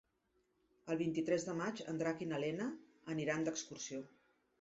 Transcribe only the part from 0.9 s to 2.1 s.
El vint-i-tres de maig en